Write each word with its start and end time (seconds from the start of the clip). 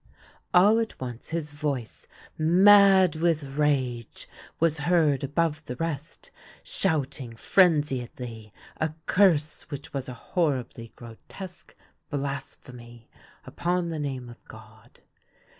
All 0.51 0.79
at 0.79 0.99
once 0.99 1.29
his 1.29 1.51
voice, 1.51 2.07
mad 2.35 3.15
with 3.17 3.43
rage, 3.59 4.27
was 4.59 4.79
heard 4.79 5.23
above 5.23 5.63
the 5.65 5.75
rest, 5.75 6.31
shouting 6.63 7.35
frenziedly 7.35 8.51
a 8.77 8.95
curse 9.05 9.69
which 9.69 9.93
was 9.93 10.09
a 10.09 10.15
horribly 10.33 10.91
grotesque 10.95 11.75
blasphemy 12.09 13.09
upon 13.45 13.89
the 13.89 13.99
name 13.99 14.27
of 14.27 14.43
God. 14.45 15.01